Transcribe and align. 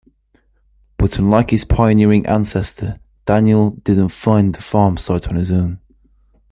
But 0.97 1.19
unlike 1.19 1.51
his 1.51 1.63
pioneering 1.63 2.25
ancestor 2.25 2.99
Daniel 3.27 3.69
didn't 3.69 4.09
find 4.09 4.55
the 4.55 4.59
farm 4.63 4.97
site 4.97 5.27
on 5.27 5.35
his 5.35 5.51
own. 5.51 5.79